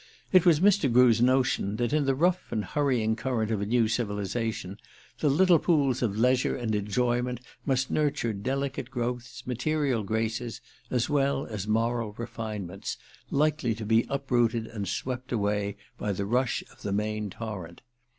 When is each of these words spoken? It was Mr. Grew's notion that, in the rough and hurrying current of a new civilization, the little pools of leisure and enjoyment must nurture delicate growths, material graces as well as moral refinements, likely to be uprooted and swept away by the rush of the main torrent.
It 0.31 0.47
was 0.47 0.59
Mr. 0.61 0.91
Grew's 0.91 1.21
notion 1.21 1.75
that, 1.75 1.93
in 1.93 2.05
the 2.05 2.15
rough 2.15 2.51
and 2.51 2.65
hurrying 2.65 3.15
current 3.15 3.51
of 3.51 3.61
a 3.61 3.67
new 3.67 3.87
civilization, 3.87 4.79
the 5.19 5.29
little 5.29 5.59
pools 5.59 6.01
of 6.01 6.17
leisure 6.17 6.55
and 6.55 6.73
enjoyment 6.73 7.39
must 7.67 7.91
nurture 7.91 8.33
delicate 8.33 8.89
growths, 8.89 9.45
material 9.45 10.01
graces 10.01 10.59
as 10.89 11.07
well 11.07 11.45
as 11.45 11.67
moral 11.67 12.13
refinements, 12.13 12.97
likely 13.29 13.75
to 13.75 13.85
be 13.85 14.07
uprooted 14.09 14.65
and 14.65 14.87
swept 14.87 15.31
away 15.31 15.77
by 15.99 16.11
the 16.13 16.25
rush 16.25 16.63
of 16.71 16.81
the 16.81 16.91
main 16.91 17.29
torrent. 17.29 17.81